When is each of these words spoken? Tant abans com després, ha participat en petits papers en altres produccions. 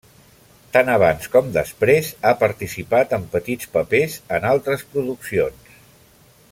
Tant 0.75 0.87
abans 0.93 1.27
com 1.35 1.51
després, 1.57 2.09
ha 2.29 2.31
participat 2.45 3.13
en 3.19 3.29
petits 3.35 3.69
papers 3.77 4.19
en 4.39 4.49
altres 4.55 4.87
produccions. 4.95 5.77